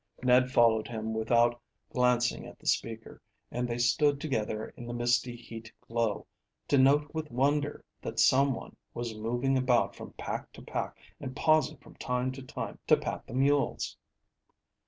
Ned 0.23 0.49
followed 0.51 0.87
him 0.87 1.13
without 1.13 1.61
glancing 1.93 2.47
at 2.47 2.57
the 2.57 2.65
speaker, 2.65 3.21
and 3.51 3.67
they 3.69 3.77
stood 3.77 4.19
together 4.19 4.73
in 4.75 4.87
the 4.87 4.95
misty 4.95 5.35
heat 5.35 5.71
glow, 5.79 6.25
to 6.69 6.79
note 6.79 7.11
with 7.13 7.29
wonder 7.29 7.85
that 8.01 8.19
some 8.19 8.55
one 8.55 8.75
was 8.95 9.13
moving 9.13 9.59
about 9.59 9.95
from 9.95 10.13
pack 10.13 10.51
to 10.53 10.61
pack 10.63 10.97
and 11.19 11.35
pausing 11.35 11.77
from 11.77 11.93
time 11.97 12.31
to 12.31 12.41
time 12.41 12.79
to 12.87 12.97
pat 12.97 13.27
the 13.27 13.35
mules. 13.35 13.95